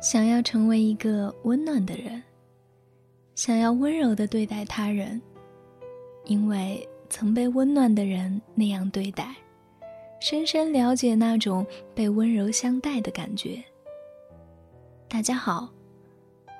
[0.00, 2.22] 想要成为一个温暖的人，
[3.34, 5.20] 想要温柔的对待他人，
[6.24, 9.36] 因为曾被温暖的人那样对待，
[10.18, 13.62] 深深了解那种被温柔相待的感觉。
[15.06, 15.68] 大家好，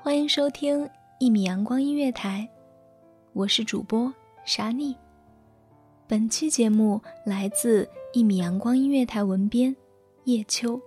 [0.02, 0.86] 欢迎收听
[1.18, 2.46] 一米阳光音乐台，
[3.32, 4.12] 我是主播
[4.44, 4.94] 沙妮。
[6.06, 9.74] 本期节目来自一米阳光音乐台文编
[10.24, 10.78] 叶秋。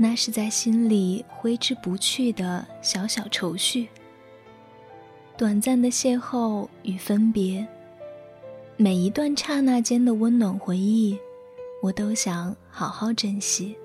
[0.00, 3.88] 那是在心里挥之不去的小小愁绪。
[5.36, 7.66] 短暂的邂逅与分别，
[8.76, 11.18] 每一段刹那间的温暖回忆，
[11.82, 13.76] 我都想好好珍惜。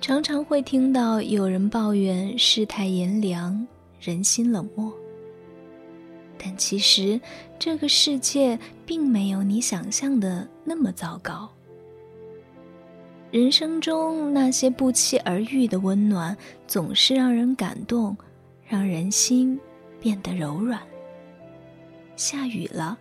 [0.00, 3.66] 常常会听到有人抱怨世态炎凉，
[4.00, 4.92] 人心冷漠。
[6.36, 7.20] 但其实，
[7.58, 11.48] 这个世界并没有你想象的那么糟糕。
[13.30, 16.36] 人生中那些不期而遇的温暖，
[16.66, 18.16] 总是让人感动，
[18.66, 19.58] 让人心
[20.00, 20.80] 变得柔软。
[22.16, 22.98] 下雨了，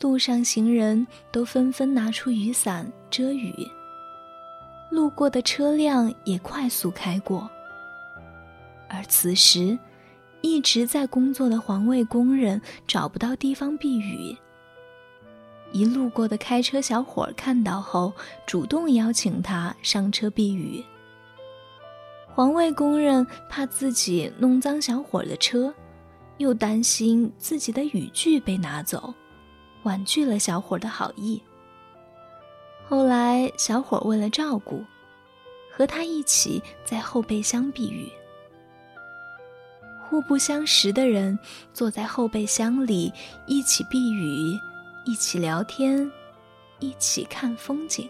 [0.00, 3.54] 路上行人都纷纷拿出雨伞遮雨，
[4.90, 7.48] 路过的车辆也快速开过。
[8.88, 9.78] 而此时，
[10.40, 14.36] 一直在工作的环卫工人找不到地方避雨。
[15.74, 18.12] 一路过的开车小伙看到后，
[18.46, 20.84] 主动邀请他上车避雨。
[22.32, 25.74] 环卫工人怕自己弄脏小伙的车，
[26.38, 29.12] 又担心自己的雨具被拿走，
[29.82, 31.42] 婉拒了小伙的好意。
[32.86, 34.84] 后来，小伙为了照顾，
[35.72, 38.08] 和他一起在后备箱避雨。
[40.08, 41.36] 互不相识的人
[41.72, 43.12] 坐在后备箱里
[43.48, 44.56] 一起避雨。
[45.04, 46.10] 一起聊天，
[46.80, 48.08] 一起看风景。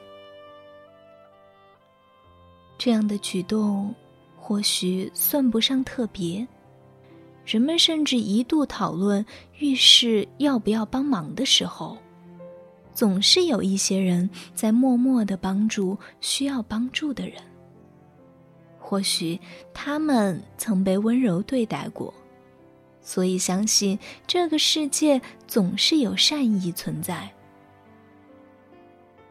[2.78, 3.92] 这样的举动
[4.36, 6.46] 或许算不上特别，
[7.44, 9.24] 人们甚至一度讨论
[9.58, 11.96] 遇事要不要帮忙的时候，
[12.92, 17.42] 总是有一些人在默默的帮助需要帮助的人。
[18.78, 19.40] 或许
[19.72, 22.14] 他们曾被温柔对待过。
[23.04, 27.30] 所以，相信这个世界总是有善意存在。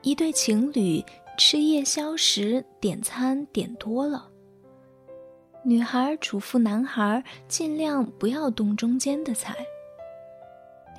[0.04, 1.04] 一对情侣
[1.40, 4.30] 吃夜宵时点餐点多了，
[5.64, 9.56] 女孩嘱咐男孩尽量不要动中间的菜。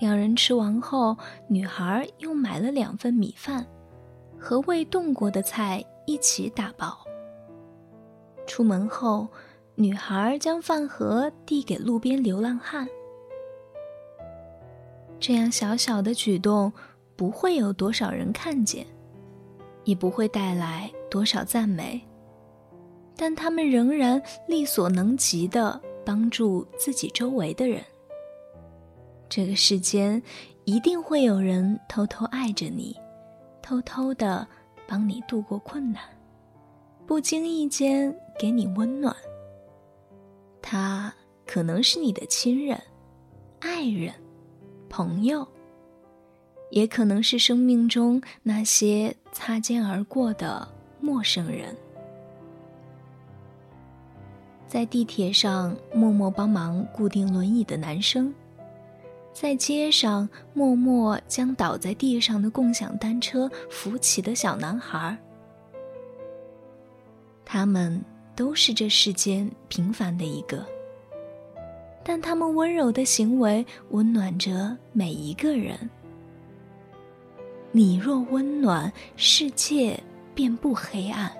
[0.00, 3.64] 两人吃完后，女孩又买了两份米饭，
[4.36, 6.98] 和未动过的菜一起打包。
[8.48, 9.28] 出门后。
[9.76, 12.86] 女孩将饭盒递给路边流浪汉。
[15.18, 16.72] 这样小小的举动，
[17.16, 18.86] 不会有多少人看见，
[19.82, 22.00] 也不会带来多少赞美，
[23.16, 27.82] 但他们仍然力所能及的帮助自己周围的人。
[29.28, 30.22] 这个世间
[30.64, 32.96] 一定会有人偷偷爱着你，
[33.60, 34.46] 偷偷的
[34.86, 36.00] 帮你度过困难，
[37.06, 39.14] 不经意间给你温暖。
[40.66, 41.12] 他
[41.46, 42.80] 可能是你的亲人、
[43.60, 44.14] 爱人、
[44.88, 45.46] 朋友，
[46.70, 50.66] 也可能是生命中那些擦肩而过的
[51.00, 51.76] 陌生人。
[54.66, 58.34] 在地铁上默默帮忙固定轮椅的男生，
[59.34, 65.16] 在街上默默将倒在地上的共享单车扶起的小男孩，
[67.44, 68.02] 他们
[68.36, 70.64] 都是这世间平凡的一个，
[72.02, 75.78] 但他们温柔的行为温暖着每一个人。
[77.70, 79.98] 你若温暖，世界
[80.34, 81.32] 便不黑暗。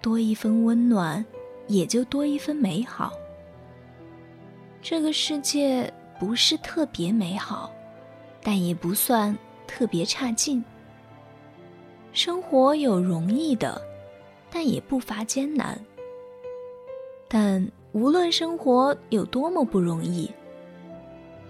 [0.00, 1.24] 多一分温暖，
[1.66, 3.12] 也就多一分美好。
[4.82, 7.72] 这个世界不是特别美好，
[8.42, 10.62] 但也不算特别差劲。
[12.12, 13.80] 生活有容易的，
[14.54, 15.76] 但也不乏艰难。
[17.26, 20.30] 但无论生活有多么不容易，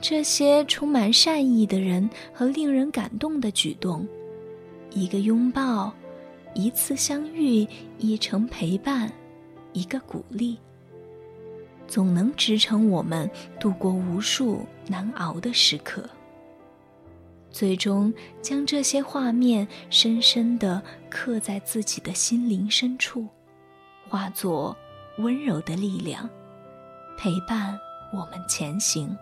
[0.01, 4.09] 这些充满善意的人和令人感动的举动，
[4.91, 5.93] 一个拥抱，
[6.55, 7.69] 一次相遇，
[7.99, 9.13] 一程陪伴，
[9.75, 10.57] 一个鼓励，
[11.87, 13.31] 总能支撑我们
[13.61, 16.09] 度过无数难熬的时刻。
[17.55, 18.13] 最终
[18.43, 23.29] 将这些画面深深地刻在自己的心灵深处，
[24.09, 24.77] 化作
[25.19, 26.29] 温柔的力量，
[27.17, 27.79] 陪伴
[28.13, 29.17] 我们前行。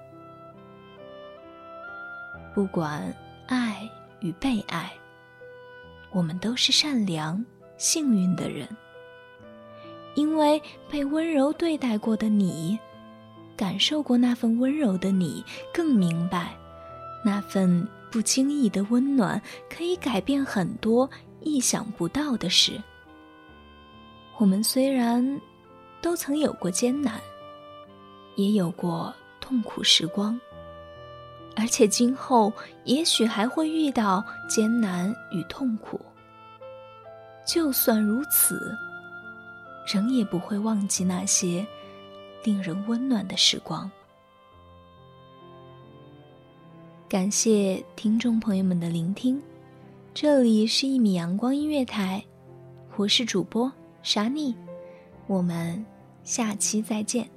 [2.55, 3.15] 不管
[3.47, 3.87] 爱
[4.21, 4.91] 与被爱，
[6.11, 7.45] 我们都是善良、
[7.77, 8.67] 幸运的人。
[10.15, 12.79] 因为被温柔对待过的你，
[13.59, 16.57] 感受过那份温柔的你，更明白，
[17.23, 21.09] 那份不经意的温暖可以改变很多
[21.41, 22.81] 意想不到的事。
[24.37, 25.41] 我们虽然
[26.03, 27.19] 都曾有过艰难，
[28.37, 30.39] 也有过痛苦时光。
[31.57, 32.53] 而且今后
[32.85, 36.01] 也许还会遇到艰难与痛苦。
[37.47, 38.77] 就算如此，
[39.87, 41.67] 仍也不会忘记那些
[42.45, 43.91] 令人温暖的时光。
[47.13, 49.39] 感谢听众朋友们的聆听，
[50.15, 52.25] 这里是一米阳光音乐台，
[52.97, 53.71] 我是主播
[54.03, 54.55] 莎妮，
[55.27, 55.85] 我们
[56.25, 57.29] 下期再见。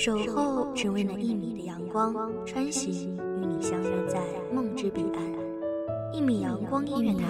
[0.00, 2.14] 守候只为那一米的阳光，
[2.46, 4.20] 穿行与你相约在
[4.54, 6.14] 梦之彼岸。
[6.14, 7.26] 一米阳光音乐台，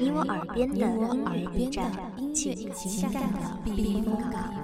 [0.00, 1.92] 你我耳边的音乐驿站，
[2.34, 4.63] 情感的避风港。